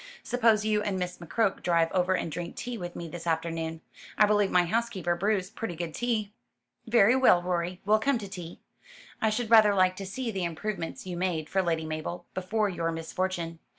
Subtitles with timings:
[0.23, 3.81] Suppose you and Miss McCroke drive over and drink tea with me this afternoon?
[4.17, 6.33] I believe my housekeeper brews pretty good tea."
[6.87, 8.59] "Very well, Rorie, we'll come to tea.
[9.21, 12.91] I should rather like to see the improvements you made for Lady Mabel, before your
[12.91, 13.59] misfortune.